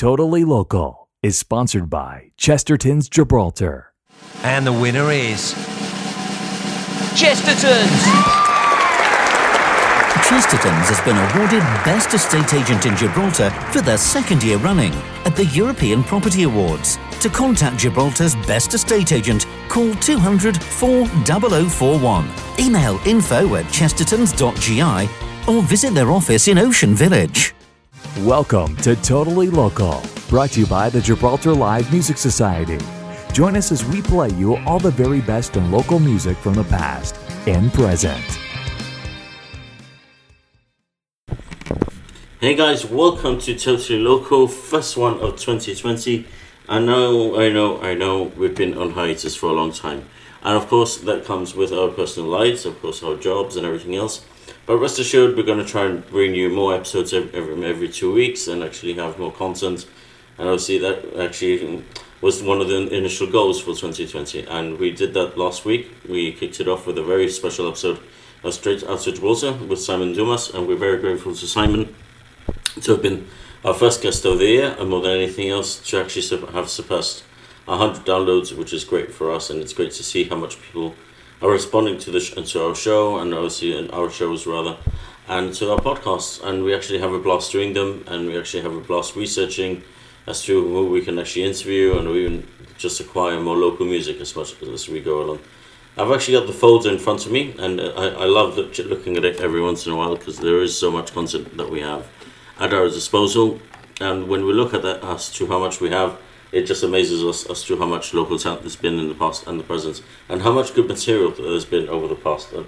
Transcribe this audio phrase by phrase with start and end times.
[0.00, 3.92] Totally Local is sponsored by Chesterton's Gibraltar.
[4.42, 5.52] And the winner is.
[7.14, 8.00] Chesterton's!
[10.26, 14.94] Chesterton's has been awarded Best Estate Agent in Gibraltar for their second year running
[15.26, 16.98] at the European Property Awards.
[17.20, 22.26] To contact Gibraltar's Best Estate Agent, call 200 40041.
[22.58, 25.10] Email info at chestertons.gi
[25.46, 27.54] or visit their office in Ocean Village.
[28.18, 32.76] Welcome to Totally Local, brought to you by the Gibraltar Live Music Society.
[33.32, 36.64] Join us as we play you all the very best in local music from the
[36.64, 37.14] past
[37.46, 38.20] and present.
[42.40, 46.26] Hey guys, welcome to Totally Local, first one of 2020.
[46.68, 50.04] I know, I know, I know we've been on hiatus for a long time.
[50.42, 53.94] And of course, that comes with our personal lives, of course, our jobs and everything
[53.94, 54.26] else.
[54.66, 58.12] But rest assured, we're going to try and bring you more episodes every, every two
[58.12, 59.86] weeks and actually have more content.
[60.38, 61.84] And obviously, that actually
[62.20, 64.46] was one of the initial goals for 2020.
[64.46, 65.90] And we did that last week.
[66.08, 67.98] We kicked it off with a very special episode
[68.44, 70.50] of Straight Out to Gibraltar with Simon Dumas.
[70.50, 71.94] And we're very grateful to Simon
[72.80, 73.26] to have been
[73.64, 77.24] our first guest of the year, and more than anything else, to actually have surpassed
[77.66, 80.94] 100 downloads, which is great for us, and it's great to see how much people
[81.42, 84.76] are responding to the sh- to our show, and obviously our shows rather,
[85.28, 86.42] and to our podcasts.
[86.42, 89.82] And we actually have a blast doing them, and we actually have a blast researching
[90.26, 92.46] as to who we can actually interview, and even
[92.78, 95.38] just acquire more local music as much as we go along.
[95.96, 99.24] I've actually got the folder in front of me, and I, I love looking at
[99.24, 102.06] it every once in a while because there is so much content that we have
[102.58, 103.60] at our disposal.
[104.00, 106.16] And when we look at that as to how much we have,
[106.52, 109.46] it just amazes us as to how much local talent there's been in the past
[109.46, 112.66] and the present, and how much good material there's been over the past and,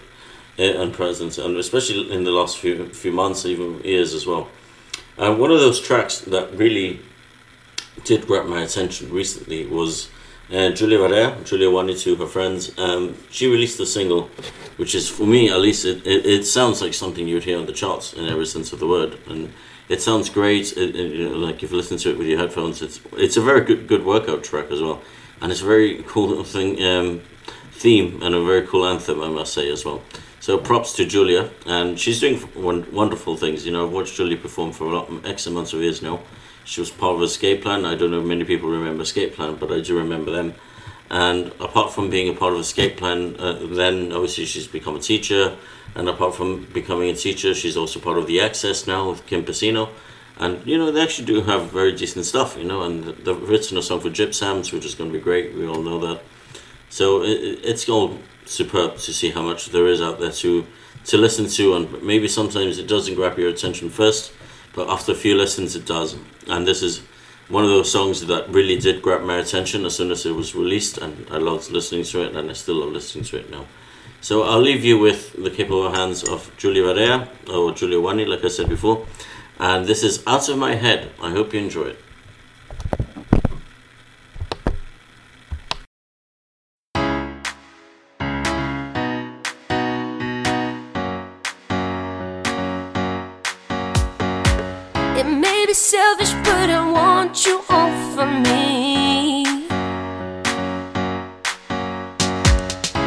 [0.58, 4.48] and present, and especially in the last few few months, even years as well.
[5.18, 7.00] And one of those tracks that really
[8.04, 10.08] did grab my attention recently was
[10.50, 12.76] uh, Julia Varela, Julia Wani to her friends.
[12.78, 14.30] Um, she released a single,
[14.76, 17.66] which is for me at least, it, it, it sounds like something you'd hear on
[17.66, 19.52] the charts in every sense of the word, and
[19.92, 20.72] it sounds great.
[20.76, 23.60] It, it, like if you listen to it with your headphones, it's it's a very
[23.60, 25.02] good good workout track as well,
[25.40, 27.20] and it's a very cool thing um,
[27.72, 30.00] theme and a very cool anthem, I must say as well.
[30.40, 32.36] So props to Julia, and she's doing
[32.92, 33.66] wonderful things.
[33.66, 36.20] You know, I've watched Julia perform for a lot, X amount of years now.
[36.64, 37.84] She was part of Escape Plan.
[37.84, 40.54] I don't know if many people remember Escape Plan, but I do remember them.
[41.12, 45.00] And apart from being a part of Escape Plan, uh, then obviously she's become a
[45.00, 45.56] teacher
[45.94, 49.44] and apart from becoming a teacher, she's also part of the Access now with Kim
[49.44, 49.90] Pacino.
[50.38, 53.76] And, you know, they actually do have very decent stuff, you know, and they've written
[53.76, 55.54] a song for GibSams, which is going to be great.
[55.54, 56.22] We all know that.
[56.88, 60.66] So it, it's all superb to see how much there is out there to
[61.04, 64.32] to listen to, and maybe sometimes it doesn't grab your attention first,
[64.72, 66.16] but after a few listens, it does.
[66.46, 67.02] And this is
[67.48, 70.54] one of those songs that really did grab my attention as soon as it was
[70.54, 73.66] released, and I loved listening to it, and I still love listening to it now.
[74.20, 78.44] So I'll leave you with the capable hands of Julia Varela, or Julia Wani, like
[78.44, 79.06] I said before.
[79.58, 81.10] And this is Out of My Head.
[81.20, 81.98] I hope you enjoy it.
[95.24, 99.44] It may be selfish, but I want you all for me.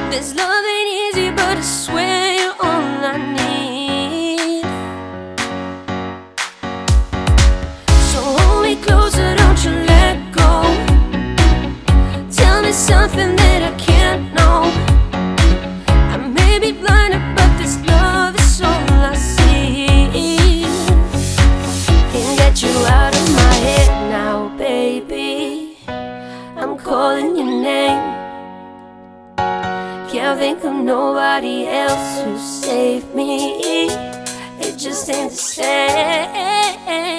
[0.09, 0.54] This love
[30.85, 33.88] nobody else to save me.
[34.59, 37.14] It just ain't the same.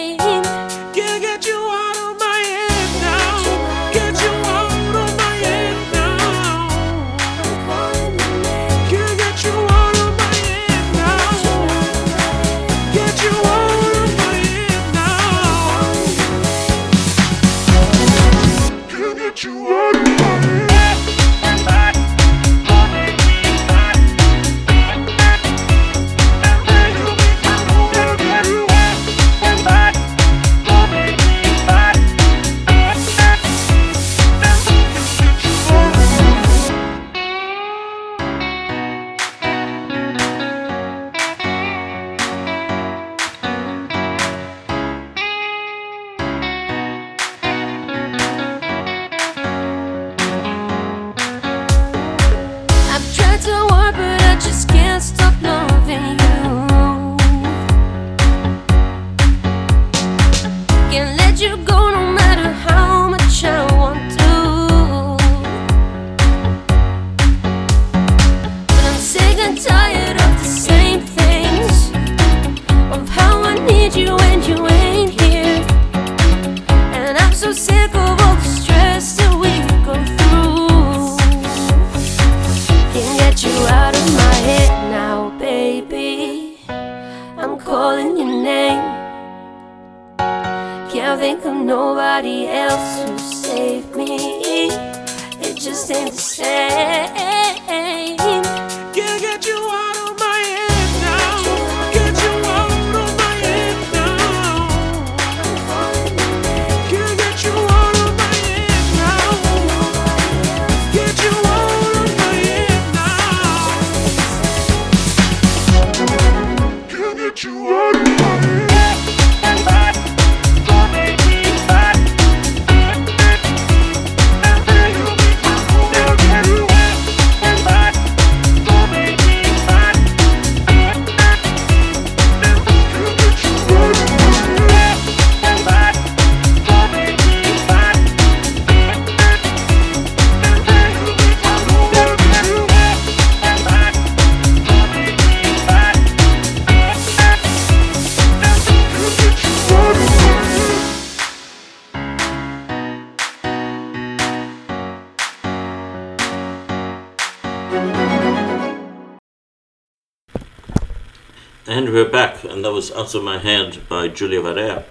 [161.68, 164.84] And we're back, and that was Out of My Head by Julia Varela.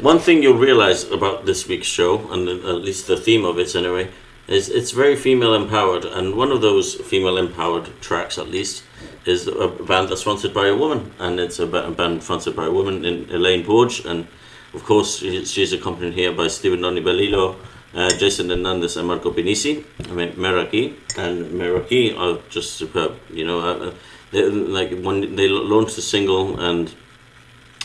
[0.00, 3.76] One thing you'll realize about this week's show, and at least the theme of it
[3.76, 4.08] anyway,
[4.48, 8.82] is it's very female empowered, and one of those female empowered tracks, at least,
[9.26, 12.72] is a band that's fronted by a woman, and it's a band fronted by a
[12.72, 14.26] woman in Elaine Borge, and
[14.72, 17.56] of course she's accompanied here by Steven Noni Belilo,
[17.94, 19.84] uh, Jason Hernandez, and Marco Pinisi.
[20.08, 23.18] I mean Meraki, and Meraki are just superb.
[23.30, 23.94] You know, uh, uh,
[24.32, 26.92] they, like when they launched the single, and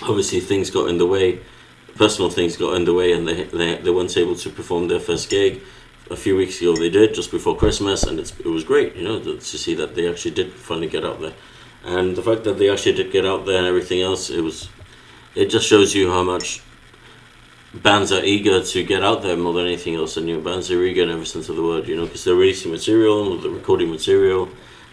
[0.01, 1.39] obviously things got in the way,
[1.95, 4.99] personal things got in the way, and they they, they weren't able to perform their
[4.99, 5.61] first gig.
[6.09, 9.03] A few weeks ago, they did just before Christmas, and it's, it was great, you
[9.03, 11.33] know, to, see that they actually did finally get out there,
[11.83, 14.69] and the fact that they actually did get out there and everything else, it was,
[15.35, 16.63] it just shows you how much
[17.73, 20.71] bands are eager to get out there more than anything else, and you know, bands
[20.71, 23.51] are eager in every sense of the word, you know, because they're releasing material, they're
[23.51, 24.47] recording material,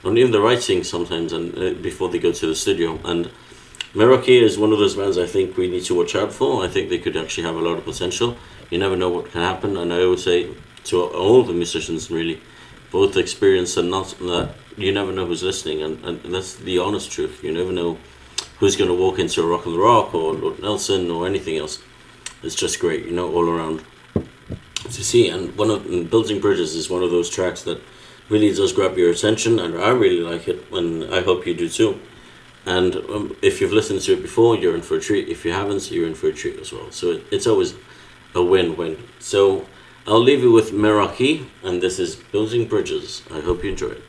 [0.04, 3.30] and even the writing sometimes, and uh, before they go to the studio, and
[3.94, 6.64] Meraki is one of those bands I think we need to watch out for.
[6.64, 8.36] I think they could actually have a lot of potential.
[8.70, 10.48] You never know what can happen, and I always say
[10.84, 12.40] to all the musicians, really,
[12.90, 17.10] both experienced and not, that you never know who's listening, and, and that's the honest
[17.10, 17.42] truth.
[17.42, 17.98] You never know
[18.58, 21.82] who's going to walk into a Rock and Rock or Lord Nelson or anything else.
[22.42, 23.84] It's just great, you know, all around
[24.14, 25.28] to see.
[25.28, 27.80] And one of and Building Bridges is one of those tracks that
[28.28, 31.68] really does grab your attention, and I really like it, and I hope you do
[31.68, 32.00] too.
[32.66, 35.28] And um, if you've listened to it before, you're in for a treat.
[35.28, 36.90] If you haven't, you're in for a treat as well.
[36.90, 37.74] So it, it's always
[38.34, 38.96] a win-win.
[39.18, 39.66] So
[40.06, 43.22] I'll leave you with Meraki, and this is Building Bridges.
[43.30, 44.02] I hope you enjoy it.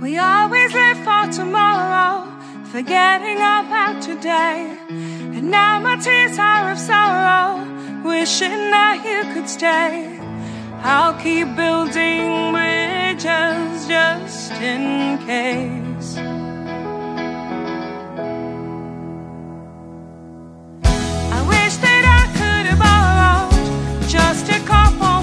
[0.00, 2.30] We always live for tomorrow,
[2.66, 4.78] forgetting about today.
[4.88, 7.64] And now my tears are of sorrow,
[8.02, 10.15] wishing that you could stay.
[10.88, 16.16] I'll keep building bridges just in case.
[21.36, 25.15] I wish that I could have borrowed just a couple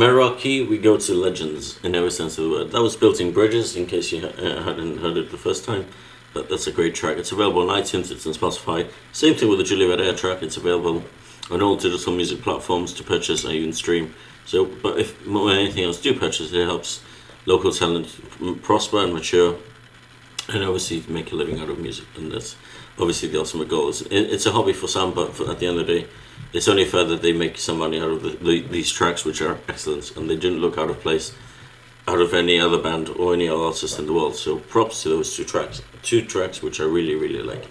[0.00, 2.70] Meraki, we go to Legends in every sense of the word.
[2.70, 5.84] That was Building Bridges, in case you uh, hadn't heard it the first time.
[6.32, 7.18] But that's a great track.
[7.18, 8.90] It's available on iTunes, it's on Spotify.
[9.12, 11.04] Same thing with the Juliet Air track, it's available
[11.50, 14.14] on all digital music platforms to purchase and even stream.
[14.46, 16.60] So, but if more than anything else, do purchase it.
[16.60, 17.02] It helps
[17.44, 19.58] local talent prosper and mature,
[20.48, 22.06] and obviously make a living out of music.
[22.16, 22.56] And that's
[22.98, 23.90] obviously the ultimate goal.
[23.90, 26.08] It's, it's a hobby for some, but for, at the end of the day,
[26.52, 29.40] it's only fair that they make some money out of the, the, these tracks, which
[29.40, 31.34] are excellent, and they didn't look out of place
[32.08, 34.34] out of any other band or any other artist in the world.
[34.34, 37.68] So props to those two tracks, two tracks which I really really like.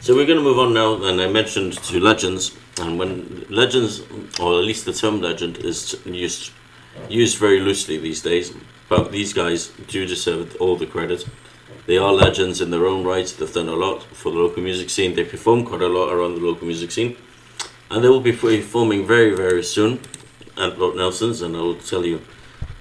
[0.00, 4.00] So we're going to move on now, and I mentioned to legends, and when legends,
[4.40, 6.52] or at least the term legend, is used
[7.08, 8.52] used very loosely these days,
[8.88, 11.26] but these guys do deserve all the credit.
[11.86, 13.26] They are legends in their own right.
[13.26, 15.14] They've done a lot for the local music scene.
[15.14, 17.16] They perform quite a lot around the local music scene,
[17.90, 20.00] and they will be performing very very soon
[20.56, 22.20] at Lord Nelson's, and I will tell you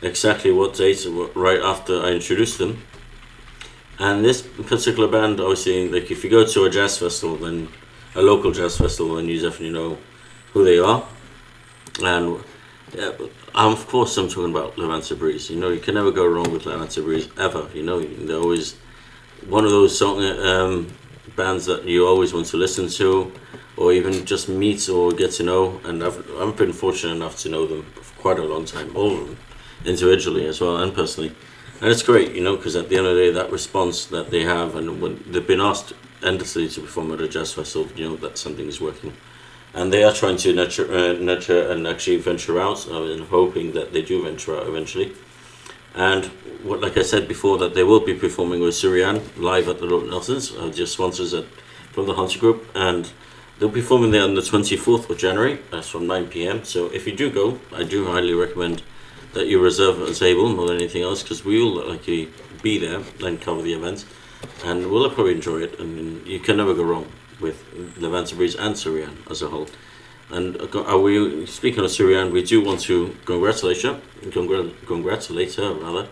[0.02, 2.84] exactly what date right after I introduce them.
[4.00, 7.68] And this particular band, obviously, like if you go to a jazz festival, then
[8.16, 9.98] a local jazz festival, then you definitely know
[10.54, 11.06] who they are.
[12.02, 12.42] And
[12.94, 13.12] yeah,
[13.54, 15.50] um, of course, I'm talking about Levanta Breeze.
[15.50, 17.68] You know, you can never go wrong with Levanta Breeze ever.
[17.74, 18.76] You know, they're always
[19.48, 20.88] one of those song um,
[21.44, 23.10] bands that you always want to listen to,
[23.78, 25.64] or even just meet or get to know.
[25.88, 29.14] And I've I've been fortunate enough to know them for quite a long time, all
[29.18, 29.38] of them,
[29.86, 31.32] individually as well and personally.
[31.82, 34.32] And it's great, you know, because at the end of the day, that response that
[34.34, 38.06] they have, and when they've been asked endlessly to perform at a jazz festival, you
[38.10, 39.14] know that something is working.
[39.74, 43.72] And they are trying to nurture, uh, nurture and actually venture out, uh, and hoping
[43.78, 45.14] that they do venture out eventually.
[45.96, 46.26] And
[46.64, 49.86] what, like I said before, that they will be performing with Surian live at the
[49.86, 51.46] Lord Nelsons, uh, just sponsors at,
[51.92, 53.12] from the Hunter Group, and
[53.58, 55.60] they'll be performing there on the 24th of January.
[55.72, 56.64] That's from 9 p.m.
[56.64, 58.84] So if you do go, I do highly recommend
[59.34, 62.30] that you reserve a table more than anything else, because we will likely
[62.62, 64.06] be there and cover the event,
[64.66, 65.76] and we'll probably enjoy it.
[65.80, 67.64] I mean, you can never go wrong with
[67.98, 69.68] Levanta Breeze and Surian as a whole.
[70.32, 72.32] And uh, we speaking of Surian?
[72.32, 76.08] We do want to congratulate her, congr- congratulate her rather.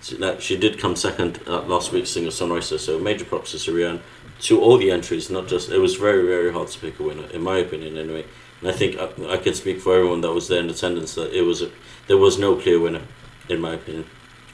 [0.00, 2.78] So that she did come second at last week's singer songwriter.
[2.78, 4.00] So major props to Surian
[4.40, 5.30] to all the entries.
[5.30, 8.26] Not just it was very very hard to pick a winner in my opinion anyway.
[8.60, 11.32] And I think I, I can speak for everyone that was there in attendance that
[11.32, 11.70] it was a,
[12.06, 13.02] there was no clear winner
[13.48, 14.04] in my opinion.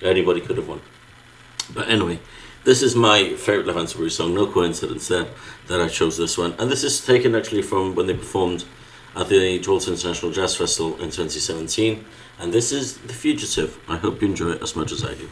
[0.02, 0.80] Anybody could have won.
[1.74, 2.20] But anyway,
[2.64, 4.34] this is my favorite Levanta Breeze song.
[4.34, 5.26] No coincidence there
[5.66, 6.54] that I chose this one.
[6.58, 8.64] And this is taken actually from when they performed
[9.16, 12.04] at the Gibraltar International Jazz Festival in 2017.
[12.38, 13.78] And this is The Fugitive.
[13.88, 15.28] I hope you enjoy it as much as I do.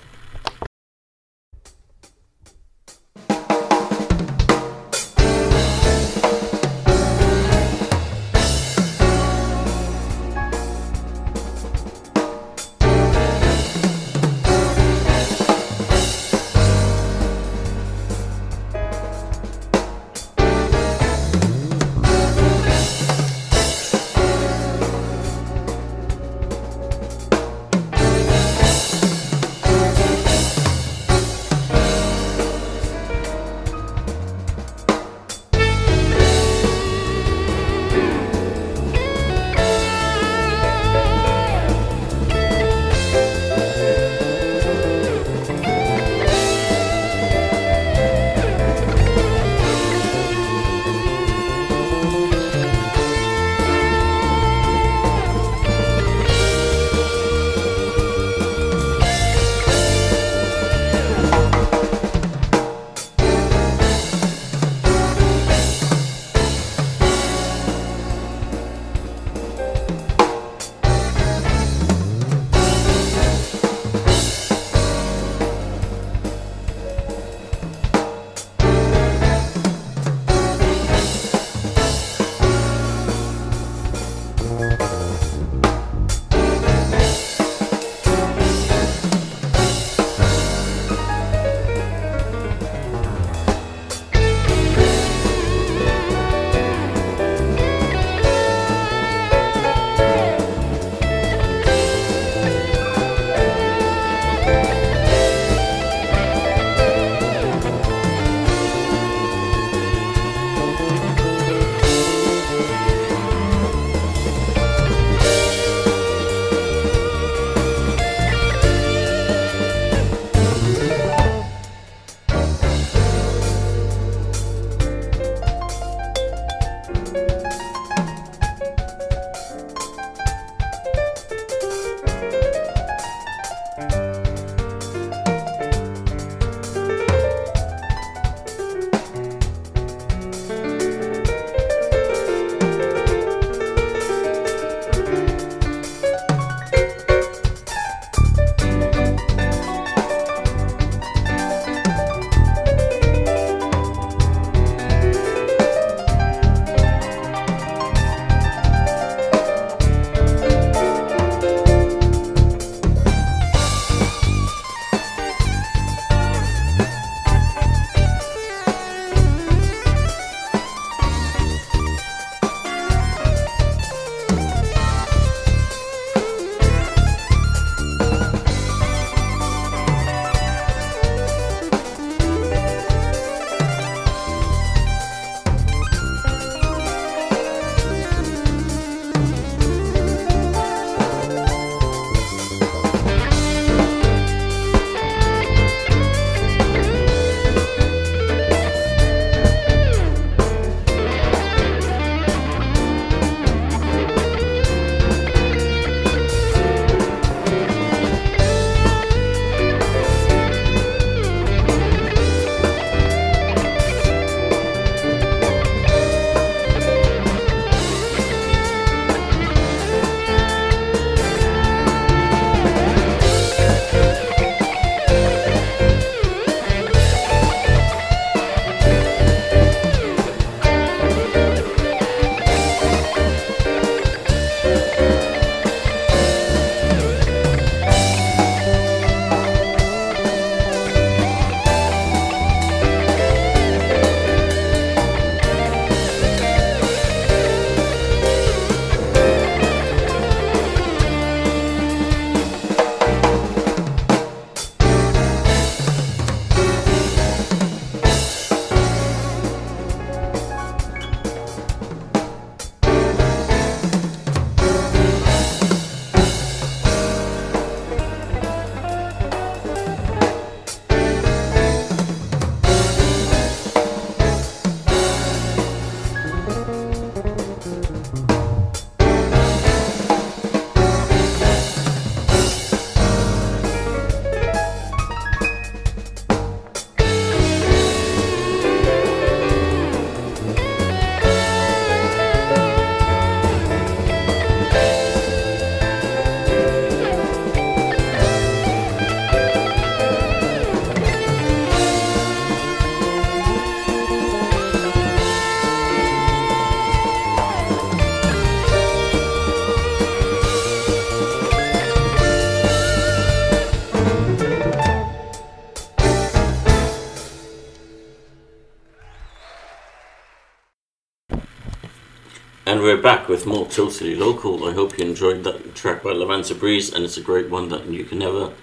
[322.89, 324.67] We're back with more Totally Local.
[324.67, 327.85] I hope you enjoyed that track by Levanta Breeze, and it's a great one that
[327.85, 328.55] you can never,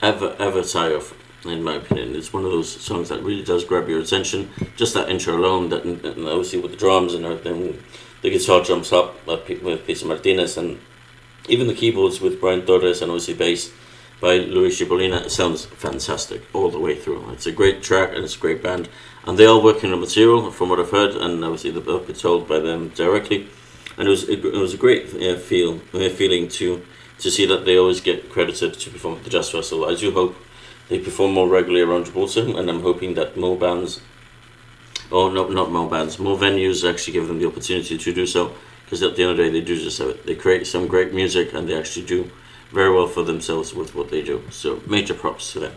[0.00, 1.12] ever, ever tire of,
[1.44, 2.16] in my opinion.
[2.16, 4.48] It's one of those songs that really does grab your attention.
[4.74, 7.78] Just that intro alone, that and obviously with the drums and everything,
[8.22, 10.80] the guitar jumps up with Peter Martinez, and
[11.50, 13.70] even the keyboards with Brian Torres and obviously bass
[14.18, 15.26] by Luis Chibolina.
[15.26, 17.28] It sounds fantastic all the way through.
[17.32, 18.88] It's a great track and it's a great band.
[19.26, 22.16] And they are working on material, from what I've heard, and obviously the book been
[22.16, 23.50] told by them directly.
[23.96, 26.82] And it was it was a great uh, feel uh, feeling to
[27.18, 29.88] to see that they always get credited to perform at the Jazz Festival.
[29.88, 30.36] I do hope
[30.88, 34.00] they perform more regularly around Gibraltar, and I'm hoping that more bands,
[35.10, 38.54] or not not more bands, more venues actually give them the opportunity to do so.
[38.84, 40.26] Because at the end of the day, they do just have it.
[40.26, 42.30] They create some great music, and they actually do
[42.70, 44.42] very well for themselves with what they do.
[44.50, 45.72] So major props to them.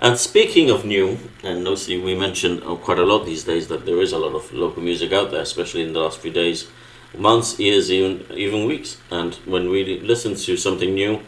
[0.00, 3.86] And speaking of new, and obviously we mentioned uh, quite a lot these days that
[3.86, 6.70] there is a lot of local music out there, especially in the last few days,
[7.16, 8.98] months, years, even even weeks.
[9.10, 11.20] And when we listen to something new,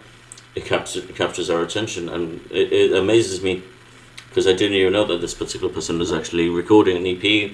[0.55, 3.63] it captures it captures our attention, and it, it amazes me
[4.29, 7.53] because I didn't even know that this particular person was actually recording an EP.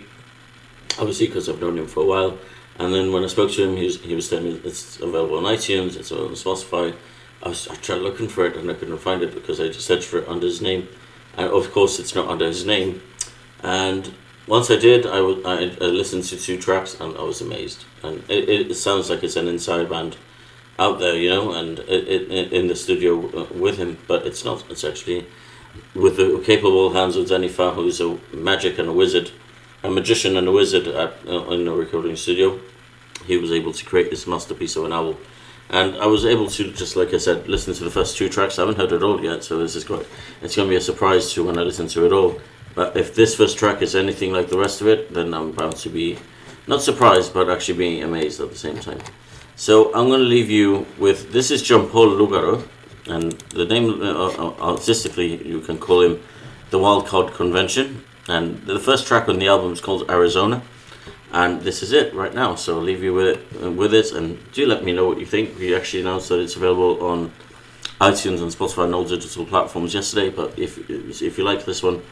[0.98, 2.38] Obviously, because I've known him for a while,
[2.78, 5.38] and then when I spoke to him, he was he was telling me it's available
[5.38, 6.94] on iTunes, it's available on Spotify.
[7.42, 9.86] I was I tried looking for it and I couldn't find it because I just
[9.86, 10.88] searched for it under his name,
[11.36, 13.02] and of course it's not under his name.
[13.62, 14.14] And
[14.46, 17.84] once I did, I listened to two tracks and I was amazed.
[18.02, 20.16] And it, it, sounds like it's an inside band
[20.78, 24.44] out there, you know, and it, it, in the studio uh, with him, but it's
[24.44, 24.64] not.
[24.70, 25.26] It's actually
[25.94, 29.30] with the capable hands of Danny who's a magic and a wizard,
[29.82, 32.60] a magician and a wizard at uh, in a recording studio.
[33.26, 35.16] He was able to create this masterpiece of an album,
[35.70, 38.58] and I was able to just like I said, listen to the first two tracks.
[38.58, 40.06] I haven't heard it all yet, so this is quite.
[40.42, 42.38] It's going to be a surprise to when I listen to it all.
[42.76, 45.76] But if this first track is anything like the rest of it, then I'm bound
[45.76, 46.18] to be
[46.68, 49.00] not surprised, but actually being amazed at the same time.
[49.56, 52.68] So I'm going to leave you with this is John Paul Lugaro,
[53.06, 56.22] and the name uh, uh, artistically you can call him
[56.70, 58.04] the Wild Card Convention.
[58.28, 60.60] And the first track on the album is called Arizona,
[61.32, 62.56] and this is it right now.
[62.56, 65.18] So I'll leave you with it, uh, with it, and do let me know what
[65.18, 65.58] you think.
[65.58, 67.32] We actually announced that it's available on
[68.02, 70.28] iTunes and Spotify and all digital platforms yesterday.
[70.28, 72.02] But if if you like this one,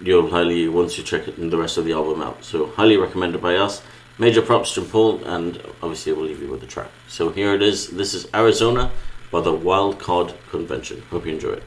[0.00, 2.44] you'll highly want to check it, the rest of the album out.
[2.44, 3.82] So highly recommended by us.
[4.18, 6.90] Major props to Paul, and obviously we'll leave you with the track.
[7.08, 7.88] So here it is.
[7.88, 8.90] This is Arizona
[9.30, 11.02] by the Wild Card Convention.
[11.10, 11.62] Hope you enjoy it.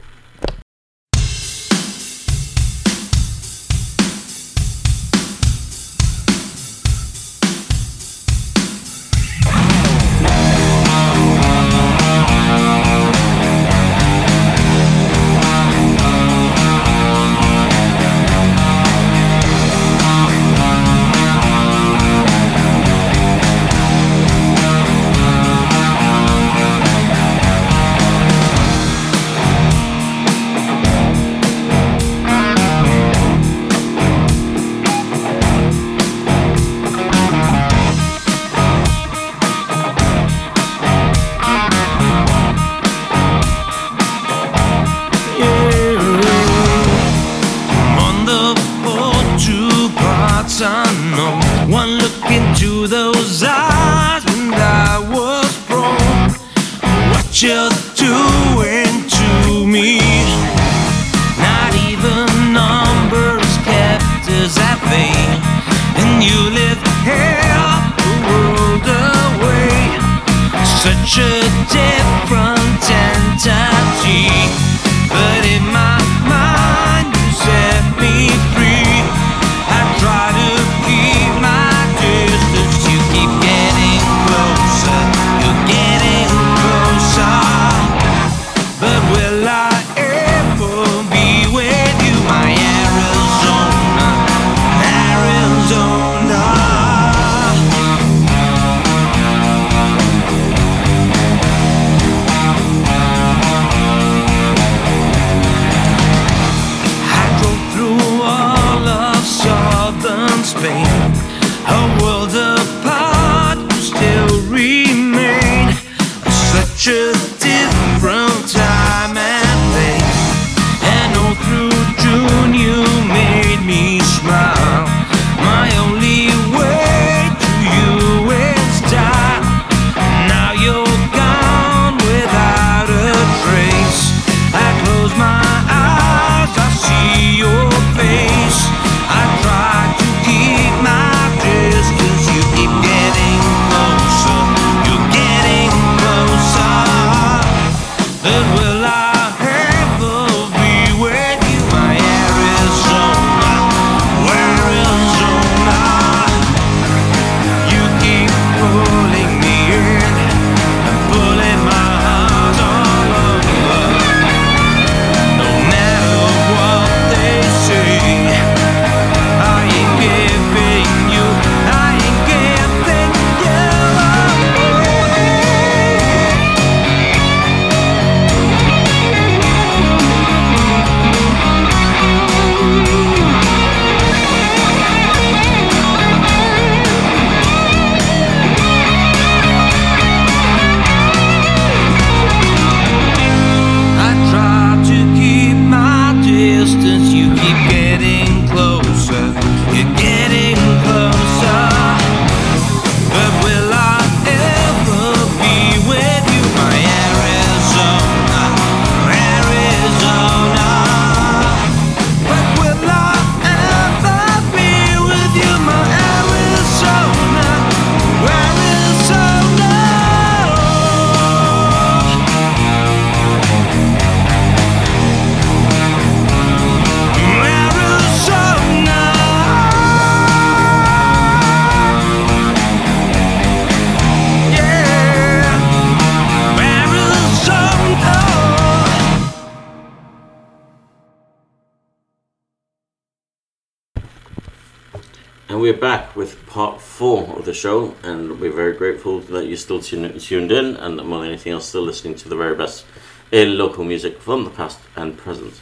[247.46, 251.28] The show, and we're very grateful that you're still tun- tuned in, and more than
[251.28, 252.84] anything else, still listening to the very best
[253.32, 255.58] in local music from the past and present.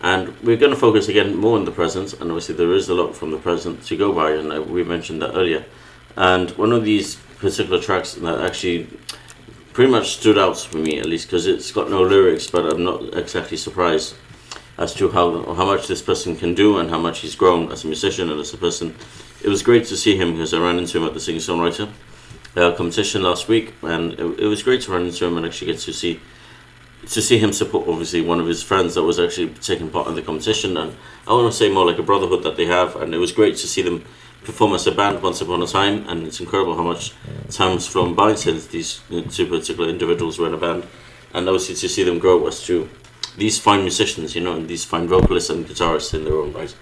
[0.00, 2.94] And we're going to focus again more on the present, and obviously there is a
[2.94, 5.64] lot from the present to go by, and uh, we mentioned that earlier.
[6.16, 8.88] And one of these particular tracks that actually
[9.72, 12.84] pretty much stood out for me, at least, because it's got no lyrics, but I'm
[12.84, 14.14] not exactly surprised
[14.78, 17.84] as to how how much this person can do and how much he's grown as
[17.84, 18.94] a musician and as a person.
[19.44, 21.90] It was great to see him because I ran into him at the singer songwriter
[22.56, 25.72] uh, competition last week, and it, it was great to run into him and actually
[25.72, 26.20] get to see
[27.06, 30.14] to see him support obviously one of his friends that was actually taking part in
[30.14, 33.12] the competition and I want to say more like a brotherhood that they have and
[33.12, 34.04] it was great to see them
[34.44, 37.12] perform as a band once upon a time and it's incredible how much
[37.50, 39.00] time has flown by since these
[39.30, 40.86] two particular individuals were in a band
[41.34, 42.88] and obviously to see them grow as to
[43.36, 46.72] these fine musicians you know and these fine vocalists and guitarists in their own right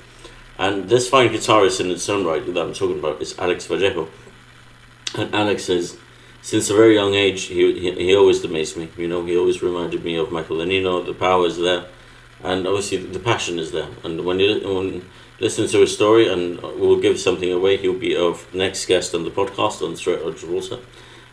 [0.61, 4.09] and this fine guitarist in its own right that I'm talking about is Alex Vallejo
[5.17, 5.99] and Alex is
[6.43, 8.89] since a very young age, he, he, he always amazed me.
[8.97, 11.05] You know, he always reminded me of Michael Lenino.
[11.05, 11.85] The power is there,
[12.43, 13.89] and obviously the passion is there.
[14.05, 15.05] And when you when
[15.39, 19.25] listen to his story, and we'll give something away, he'll be our next guest on
[19.25, 20.79] the podcast on Straight Out Gibraltar.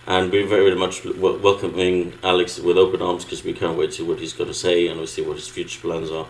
[0.06, 4.04] And we're very much welcoming Alex with open arms because we can't wait to see
[4.04, 6.28] what he's got to say and obviously what his future plans are.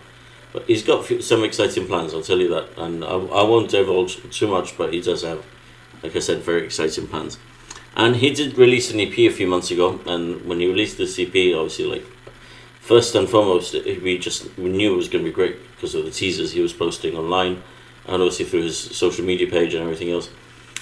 [0.57, 2.69] But he's got some exciting plans, I'll tell you that.
[2.77, 5.45] And I, I won't divulge too much, but he does have,
[6.01, 7.37] like I said, very exciting plans.
[7.95, 11.19] And he did release an EP a few months ago, and when he released this
[11.19, 12.05] EP, obviously, like
[12.79, 16.05] first and foremost, we just we knew it was going to be great because of
[16.05, 17.61] the teasers he was posting online,
[18.07, 20.31] and obviously through his social media page and everything else.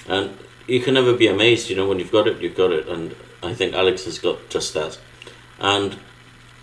[0.08, 2.88] And you can never be amazed, you know, when you've got it, you've got it,
[2.88, 4.98] and I think Alex has got just that.
[5.60, 5.98] And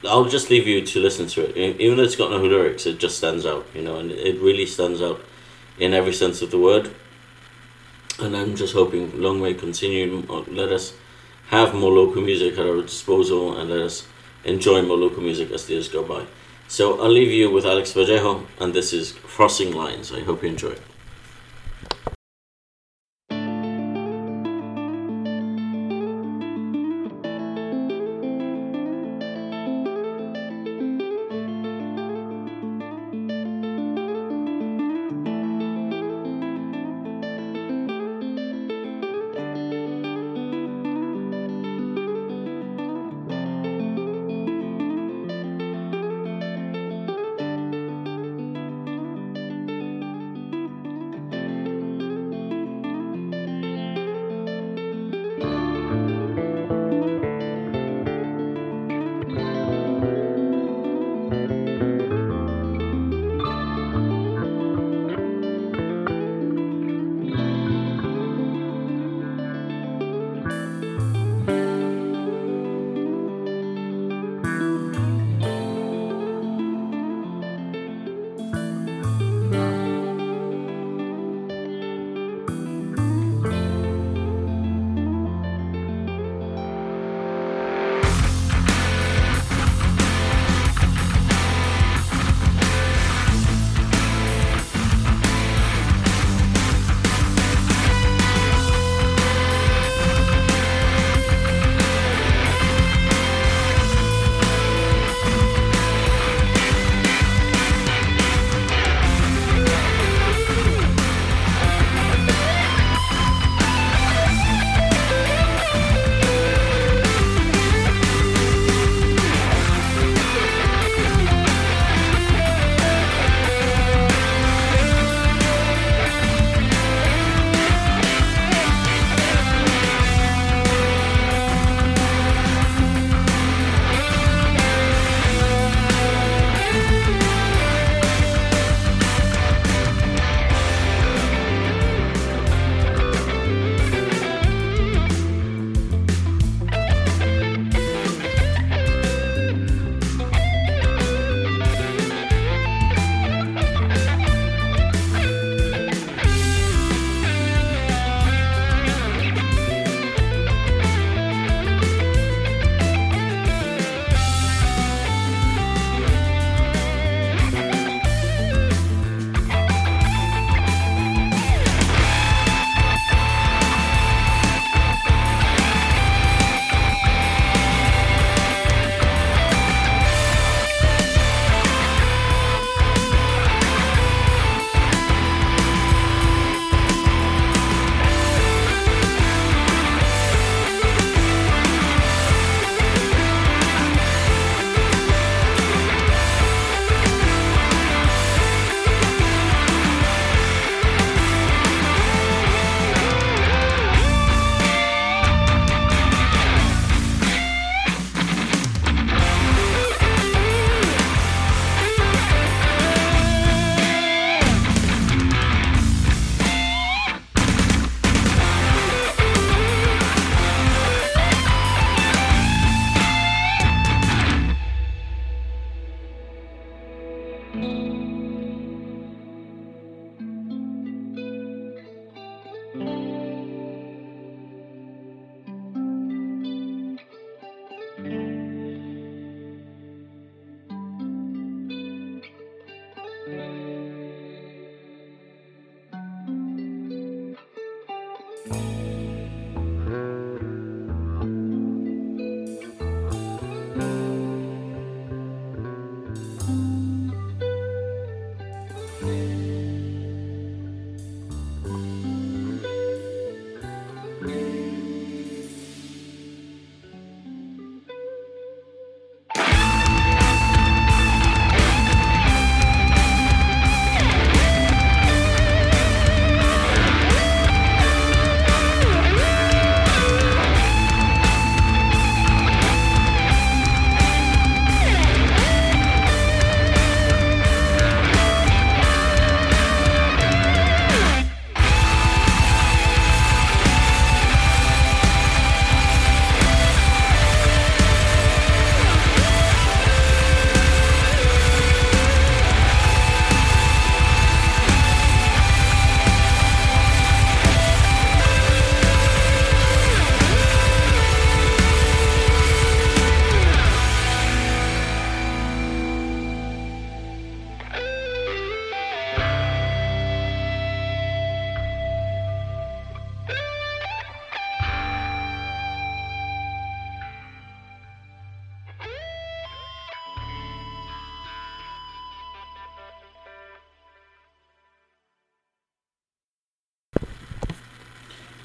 [0.05, 2.99] I'll just leave you to listen to it, even though it's got no lyrics, it
[2.99, 5.21] just stands out, you know, and it really stands out
[5.79, 6.93] in every sense of the word
[8.19, 10.23] and I'm just hoping long may continue.
[10.29, 10.93] uh, Let us
[11.49, 14.07] have more local music at our disposal and let us
[14.43, 16.25] enjoy more local music as the years go by.
[16.67, 20.11] So I'll leave you with Alex Vallejo, and this is Crossing Lines.
[20.11, 20.75] I hope you enjoy.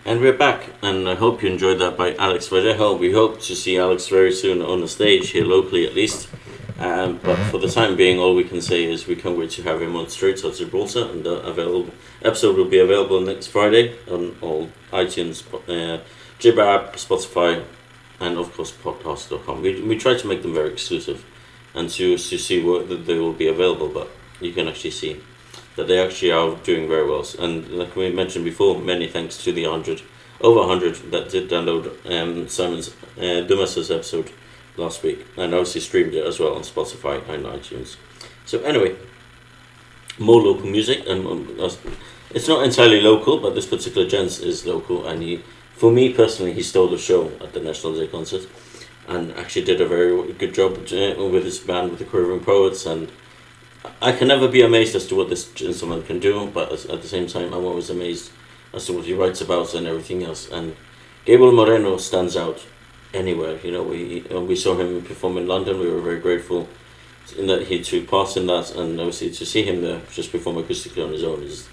[0.09, 2.96] And we're back, and I hope you enjoyed that by Alex Vallejo.
[2.96, 6.30] We hope to see Alex very soon on the stage, here locally at least.
[6.78, 9.62] Um, but for the time being, all we can say is we can't wait to
[9.64, 11.92] have him on Streets of Gibraltar, and the available
[12.22, 16.02] episode will be available next Friday on all iTunes, uh,
[16.38, 17.62] Jibber app, Spotify,
[18.18, 19.61] and of course podcast.com.
[19.61, 21.22] We, we try to make them very exclusive
[21.74, 24.09] and to, to see what they will be available, but
[24.40, 25.20] you can actually see
[25.78, 27.24] that they actually are doing very well.
[27.38, 30.02] And like we mentioned before, many thanks to the 100,
[30.40, 34.32] over 100 that did download um, Simon's uh, Dumas's episode
[34.76, 37.94] last week and obviously streamed it as well on Spotify and iTunes.
[38.44, 38.96] So anyway,
[40.18, 41.70] more local music and um,
[42.34, 45.44] it's not entirely local, but this particular gents is local and he,
[45.76, 48.48] for me personally, he stole the show at the National Day concert
[49.06, 52.84] and actually did a very good job uh, with his band with the Quivering Poets
[52.84, 53.12] and
[54.01, 57.09] I can never be amazed as to what this gentleman can do, but at the
[57.09, 58.30] same time, I'm always amazed
[58.72, 60.49] as to what he writes about and everything else.
[60.51, 60.76] And
[61.24, 62.64] Gabriel Moreno stands out
[63.12, 63.59] anywhere.
[63.62, 65.78] You know, we uh, we saw him perform in London.
[65.78, 66.68] We were very grateful
[67.36, 70.57] in that he took part in that, and obviously to see him there just perform
[70.57, 71.68] acoustically on his own is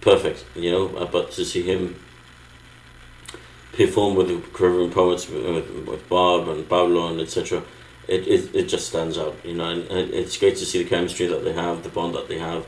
[0.00, 0.44] perfect.
[0.54, 1.96] You know, uh, but to see him
[3.72, 7.62] perform with the Quivering Poets with, with, with Bob and Pablo and etc.
[8.08, 10.88] It, it, it just stands out, you know, and, and it's great to see the
[10.88, 12.66] chemistry that they have, the bond that they have.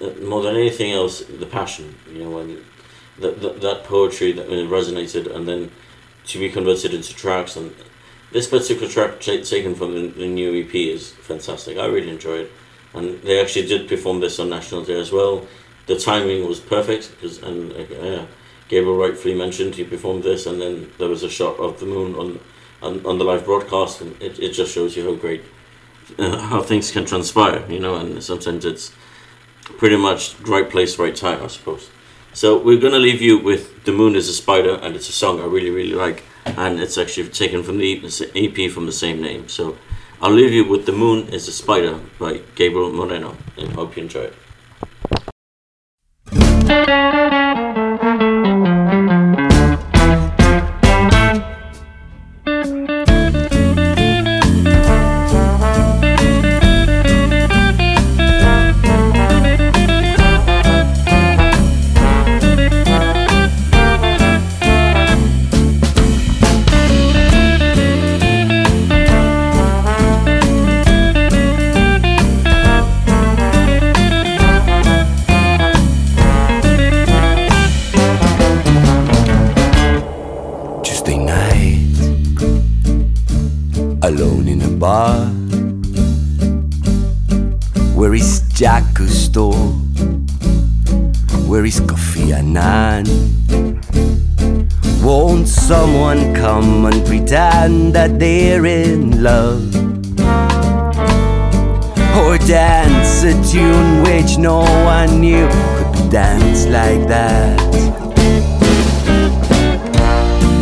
[0.00, 2.64] Uh, More than anything else, the passion, you know, and
[3.18, 5.70] that, that, that poetry that resonated and then
[6.26, 7.56] to be converted into tracks.
[7.56, 7.74] And
[8.30, 11.76] this particular track ta- taken from the, the new EP is fantastic.
[11.76, 12.52] I really enjoyed it.
[12.94, 15.46] And they actually did perform this on National Day as well.
[15.86, 18.26] The timing was perfect because, and uh,
[18.68, 22.14] Gabriel rightfully mentioned he performed this, and then there was a shot of the moon
[22.14, 22.38] on
[22.82, 25.42] on, on the live broadcast, and it, it just shows you how great
[26.18, 27.96] uh, how things can transpire, you know.
[27.96, 28.92] And sometimes it's
[29.78, 31.90] pretty much right place, right time, I suppose.
[32.34, 35.40] So we're gonna leave you with "The Moon Is a Spider," and it's a song
[35.40, 38.00] I really, really like, and it's actually taken from the
[38.34, 39.48] EP from the same name.
[39.48, 39.76] So
[40.20, 44.02] I'll leave you with "The Moon Is a Spider" by Gabriel Moreno, and hope you
[44.02, 44.34] enjoy it.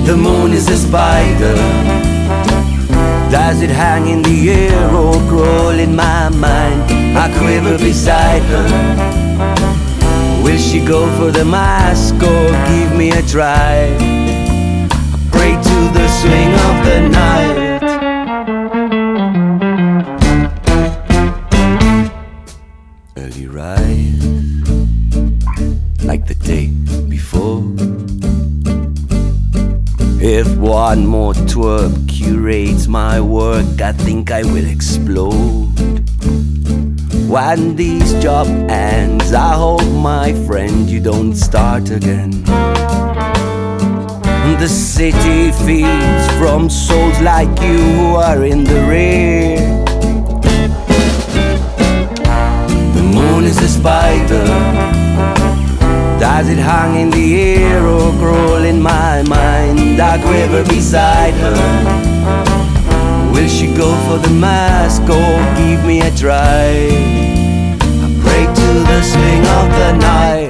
[0.07, 1.55] The moon is a spider.
[3.31, 6.83] Does it hang in the air or crawl in my mind?
[7.17, 8.69] I quiver beside her.
[10.43, 13.97] Will she go for the mask or give me a try?
[14.91, 17.70] I pray to the swing of the night.
[30.91, 35.71] One more twerp curates my work, I think I will explode.
[37.29, 42.43] When this job ends, I hope, my friend, you don't start again.
[44.63, 49.59] The city feeds from souls like you who are in the rear.
[52.97, 54.90] The moon is a spider.
[56.41, 60.01] Does it hang in the air or crawl in my mind?
[60.01, 63.31] I quiver beside her.
[63.31, 66.89] Will she go for the mask or give me a try?
[68.05, 70.50] I pray to the swing of the night.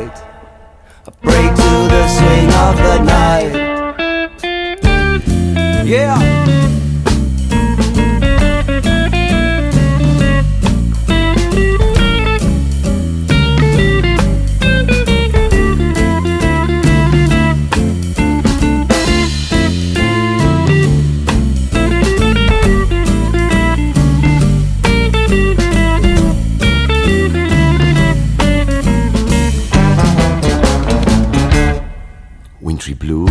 [32.81, 33.31] Country blues.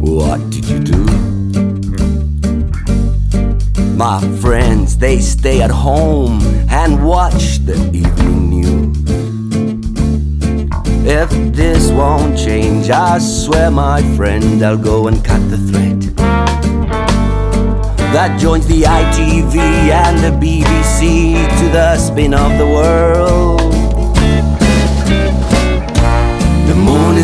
[0.00, 1.04] What did you do?
[3.94, 6.40] My friends, they stay at home
[6.70, 8.96] and watch the evening news.
[11.04, 16.00] If this won't change, I swear, my friend, I'll go and cut the thread
[18.14, 23.53] that joins the ITV and the BBC to the spin of the world.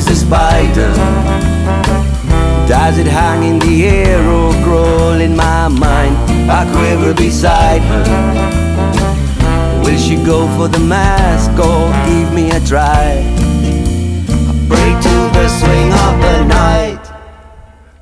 [0.00, 0.92] Is a spider.
[2.66, 6.14] Does it hang in the air or crawl in my mind?
[6.58, 8.06] I quiver beside her.
[9.84, 13.08] Will she go for the mask or give me a try?
[14.50, 17.04] I pray to the swing of the night.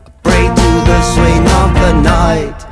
[0.07, 2.68] I pray to the swing of the night.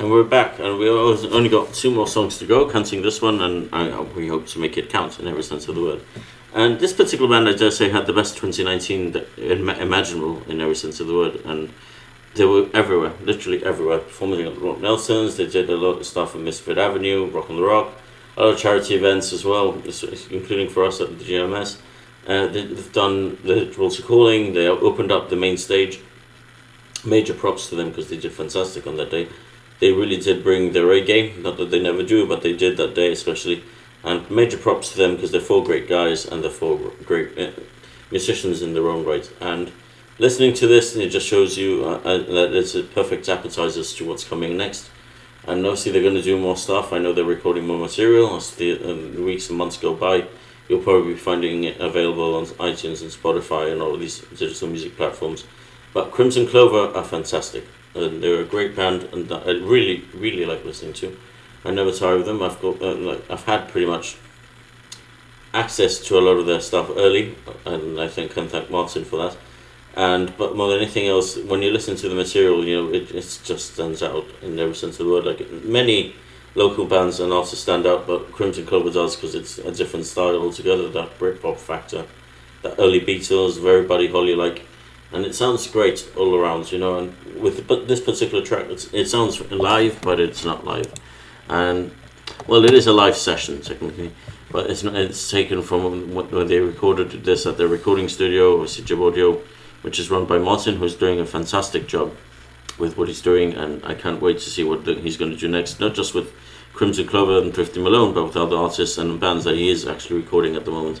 [0.00, 3.42] And we're back, and we only got two more songs to go, counting this one,
[3.42, 6.00] and I, we hope to make it count in every sense of the word.
[6.54, 10.62] And this particular band, I dare say, had the best 2019 that, im- imaginable in
[10.62, 11.70] every sense of the word, and
[12.34, 15.36] they were everywhere, literally everywhere, performing at Rock Nelson's.
[15.36, 17.92] They did a lot of stuff at Misfit Avenue, Rock on the Rock,
[18.38, 19.74] a lot of charity events as well,
[20.30, 21.76] including for us at the GMS.
[22.26, 24.54] Uh, they- they've done the Walter Calling.
[24.54, 26.00] They opened up the main stage.
[27.04, 29.28] Major props to them because they did fantastic on that day
[29.80, 31.42] they really did bring their A game.
[31.42, 33.64] Not that they never do, but they did that day especially.
[34.04, 37.50] And major props to them because they're four great guys and they're four great uh,
[38.10, 39.30] musicians in their own right.
[39.40, 39.72] And
[40.18, 44.04] listening to this, it just shows you uh, uh, that it's a perfect appetizer to
[44.08, 44.90] what's coming next.
[45.46, 46.92] And obviously, they're going to do more stuff.
[46.92, 48.76] I know they're recording more material as the
[49.18, 50.26] weeks and months go by.
[50.68, 54.68] You'll probably be finding it available on iTunes and Spotify and all of these digital
[54.68, 55.44] music platforms.
[55.94, 57.64] But Crimson Clover are fantastic.
[57.94, 61.16] And they're a great band, and I really, really like listening to.
[61.64, 62.42] I never tire of them.
[62.42, 64.16] I've got, uh, like, I've had pretty much
[65.52, 69.16] access to a lot of their stuff early, and I think can thank Martin for
[69.16, 69.36] that.
[69.96, 73.10] And but more than anything else, when you listen to the material, you know it,
[73.10, 75.24] it just stands out in every sense of the word.
[75.24, 76.14] Like many
[76.54, 80.36] local bands and artists stand out, but Crimson Clover does because it's a different style
[80.36, 80.88] altogether.
[80.88, 82.06] That Britpop factor,
[82.62, 84.64] that early Beatles, very Buddy Holly like,
[85.12, 86.72] and it sounds great all around.
[86.72, 90.92] You know, and with but this particular track, it sounds live, but it's not live,
[91.48, 91.90] and
[92.46, 94.12] well, it is a live session technically,
[94.50, 99.06] but it's not, it's taken from when they recorded this at their recording studio, Sijab
[99.06, 99.40] Audio,
[99.82, 102.14] which is run by Martin, who's doing a fantastic job
[102.78, 105.36] with what he's doing, and I can't wait to see what the, he's going to
[105.36, 105.80] do next.
[105.80, 106.32] Not just with
[106.72, 110.20] Crimson Clover and Thrifty Malone, but with other artists and bands that he is actually
[110.22, 111.00] recording at the moment.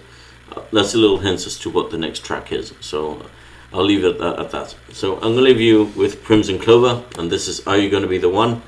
[0.52, 2.74] Uh, that's a little hint as to what the next track is.
[2.80, 3.24] So
[3.72, 4.74] I'll leave it at, at that.
[4.92, 8.02] So I'm going to leave you with Crimson Clover, and this is Are You Going
[8.02, 8.62] to Be the One?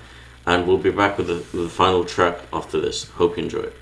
[0.46, 3.08] And we'll be back with the, with the final track after this.
[3.10, 3.76] Hope you enjoy it.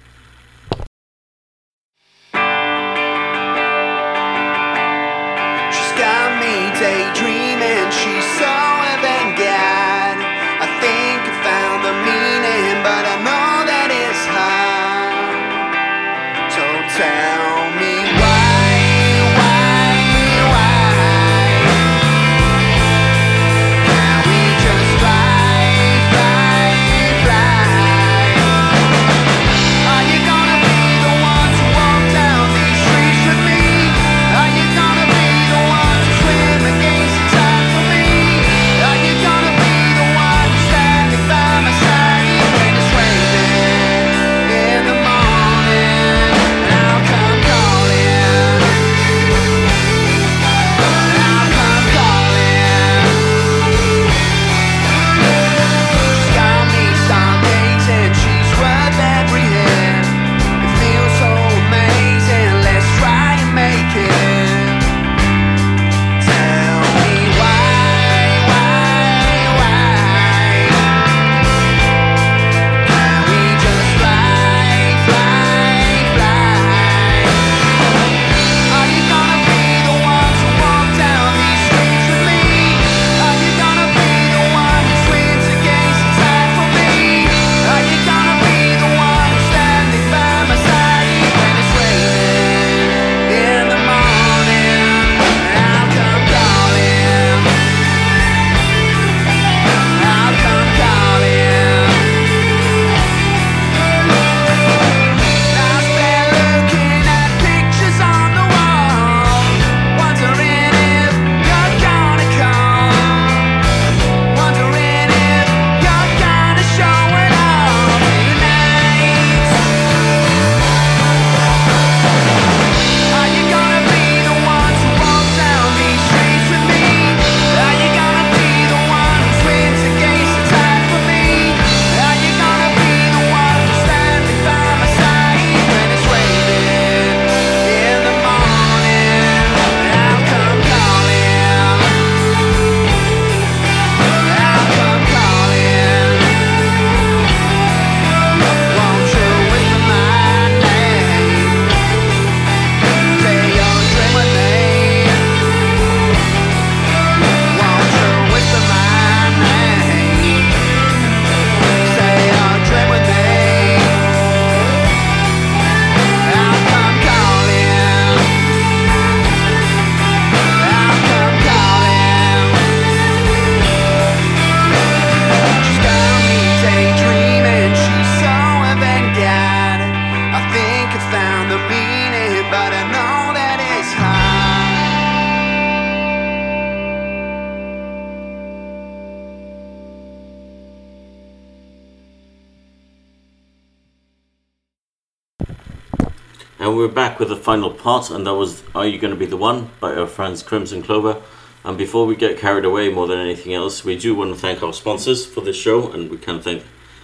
[197.50, 200.84] Final part, and that was Are You Gonna Be the One by our friends Crimson
[200.84, 201.20] Clover.
[201.64, 204.62] And before we get carried away more than anything else, we do want to thank
[204.62, 206.62] our sponsors for this show, and we can thank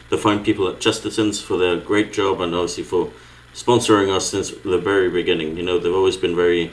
[0.08, 3.10] the fine people at Chesterton's for their great job and obviously for
[3.54, 5.56] sponsoring us since the very beginning.
[5.56, 6.70] You know, they've always been very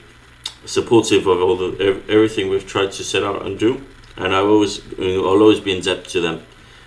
[0.66, 3.84] supportive of all the everything we've tried to set out and do,
[4.18, 6.44] and I always I'll always be in debt to them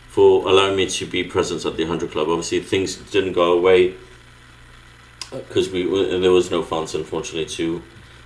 [0.06, 2.28] for allowing me to be present at the 100 Club.
[2.28, 3.96] Obviously, things didn't go away
[5.30, 5.84] because we
[6.20, 7.82] there was no funds unfortunately to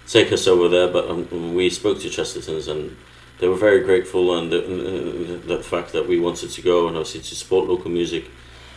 [0.06, 2.96] take us over there, but um, we spoke to Chesterton's and
[3.38, 6.96] they were very grateful and the, the, the fact that we wanted to go and
[6.96, 8.26] obviously to support local music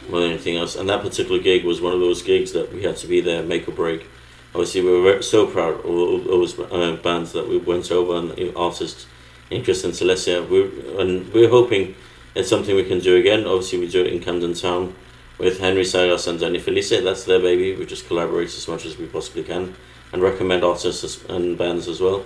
[0.10, 0.76] more than anything else.
[0.76, 3.44] And that particular gig was one of those gigs that we had to be there,
[3.44, 4.08] make or break.
[4.56, 8.56] Obviously, we were so proud of all those uh, bands that we went over and
[8.56, 9.08] artists,
[9.50, 10.48] interest in Celestia.
[10.48, 11.96] We and we're hoping
[12.36, 13.46] it's something we can do again.
[13.48, 14.96] Obviously, we do it in Camden Town
[15.38, 16.90] with Henry Sagas and Danny Felice.
[17.04, 17.76] That's their baby.
[17.76, 19.76] We just collaborate as much as we possibly can
[20.12, 22.24] and recommend artists and bands as well.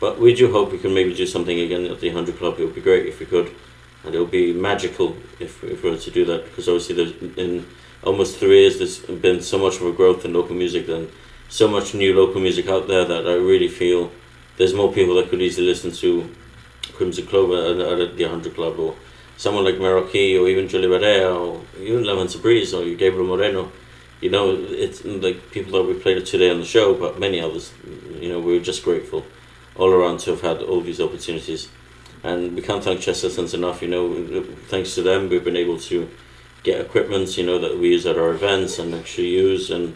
[0.00, 2.58] But we do hope we can maybe do something again at the 100 Club.
[2.58, 3.54] It would be great if we could.
[4.04, 7.38] And it would be magical if, if we were to do that because obviously there's
[7.38, 7.66] in
[8.02, 11.10] almost three years there's been so much of a growth in local music and
[11.48, 14.12] so much new local music out there that I really feel
[14.58, 16.30] there's more people that could easily listen to
[16.92, 18.94] Crimson Clover at, at the 100 Club or
[19.36, 23.70] someone like Meroki or even Julie Barea or even Levanta Breeze or Gabriel Moreno.
[24.20, 27.72] You know, it's like people that we played today on the show, but many others.
[28.18, 29.26] You know, we're just grateful
[29.76, 31.68] all around to have had all these opportunities.
[32.22, 36.08] And we can't thank Chesterton's enough, you know, thanks to them we've been able to
[36.62, 39.94] get equipment, you know, that we use at our events and actually use and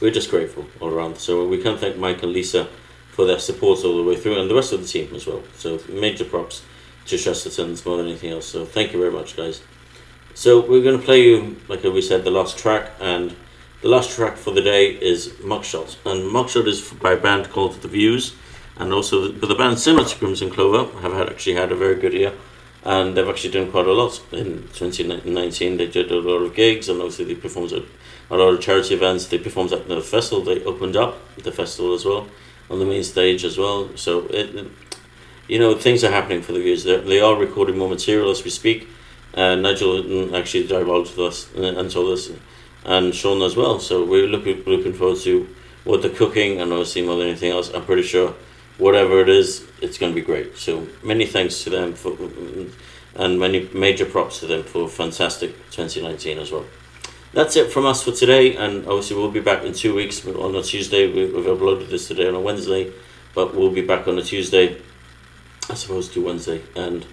[0.00, 1.16] we're just grateful all around.
[1.16, 2.68] So we can thank Mike and Lisa
[3.12, 5.42] for their support all the way through and the rest of the team as well.
[5.56, 6.62] So major props
[7.06, 8.46] to Chesterton's more than anything else.
[8.46, 9.62] So thank you very much guys.
[10.34, 13.34] So we're going to play you, like we said, the last track, and
[13.80, 17.80] the last track for the day is Mugshot, and Mugshot is by a band called
[17.80, 18.34] The Views,
[18.76, 21.94] and also, but the band similar to Crimson Clover have had actually had a very
[21.94, 22.34] good year,
[22.84, 25.78] and they've actually done quite a lot in 2019.
[25.78, 27.82] They did a lot of gigs, and obviously they performed at
[28.30, 29.26] a lot of charity events.
[29.26, 30.44] They performed at the festival.
[30.44, 32.28] They opened up the festival as well
[32.68, 33.96] on the main stage as well.
[33.96, 34.70] So it,
[35.48, 36.84] you know, things are happening for the Views.
[36.84, 38.88] They're, they are recording more material as we speak.
[39.34, 42.30] Uh, Nigel actually divulged us uh, and told us,
[42.84, 43.78] and Sean as well.
[43.78, 45.48] So we're looking looking forward to
[45.84, 48.34] what they're cooking, and obviously more than anything else, I'm pretty sure
[48.78, 50.56] whatever it is, it's going to be great.
[50.56, 52.16] So many thanks to them for,
[53.14, 56.64] and many major props to them for fantastic 2019 as well.
[57.32, 60.54] That's it from us for today, and obviously we'll be back in two weeks on
[60.56, 61.06] a Tuesday.
[61.06, 62.90] We- We've uploaded this today on a Wednesday,
[63.34, 64.76] but we'll be back on a Tuesday,
[65.68, 67.06] as opposed to Wednesday, and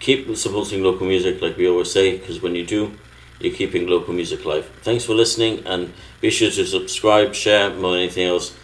[0.00, 2.96] keep supporting local music like we always say, because when you do,
[3.40, 4.66] you're keeping local music alive.
[4.82, 8.56] Thanks for listening, and be sure to subscribe, share more than anything else.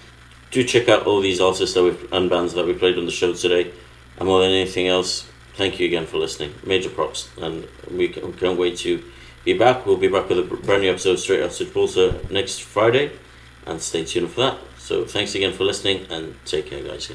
[0.50, 3.12] Do check out all these artists that we and bands that we played on the
[3.12, 3.70] show today,
[4.18, 6.54] and more than anything else, thank you again for listening.
[6.64, 9.02] Major props, and we can't wait to
[9.44, 9.86] be back.
[9.86, 13.12] We'll be back with a brand new episode straight after Gibraltar next Friday,
[13.66, 14.58] and stay tuned for that.
[14.78, 17.10] So thanks again for listening, and take care, guys.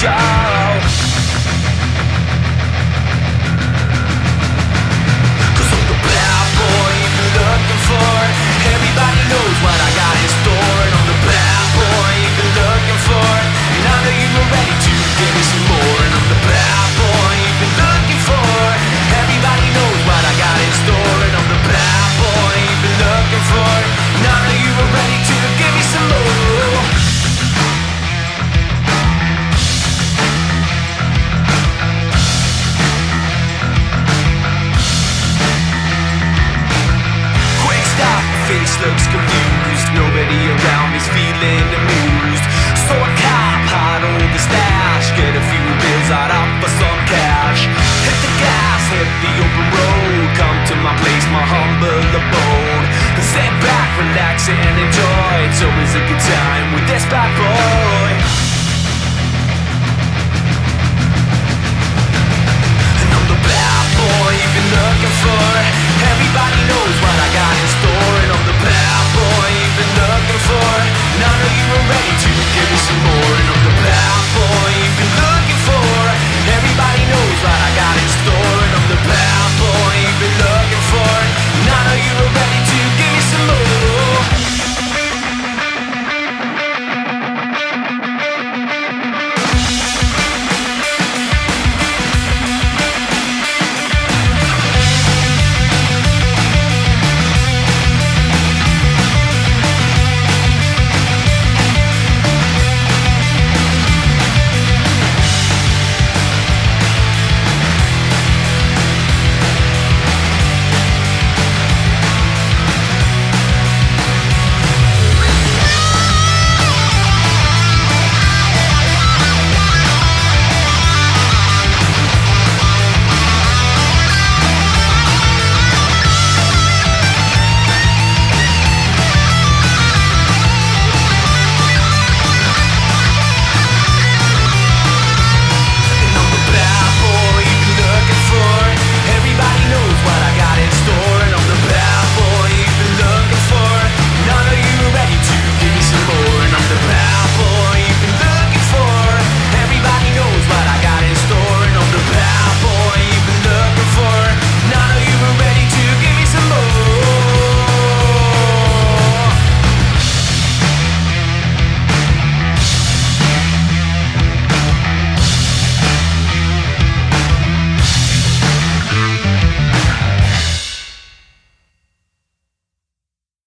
[0.00, 0.49] Give